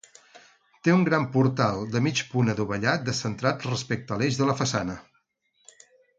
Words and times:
Té 0.85 0.93
un 0.99 1.03
gran 1.09 1.27
portal 1.35 1.85
de 1.97 2.01
mig 2.07 2.21
punt 2.31 2.49
adovellat 2.55 3.05
descentrat 3.11 3.67
respecte 3.69 4.17
a 4.19 4.19
l'eix 4.23 4.41
de 4.43 4.49
la 4.51 4.59
façana. 4.65 4.99